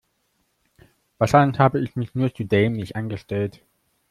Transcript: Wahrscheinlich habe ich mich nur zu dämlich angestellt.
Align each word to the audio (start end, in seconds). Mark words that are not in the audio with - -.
Wahrscheinlich 1.19 1.59
habe 1.59 1.79
ich 1.79 1.95
mich 1.95 2.15
nur 2.15 2.33
zu 2.33 2.43
dämlich 2.43 2.95
angestellt. 2.95 3.61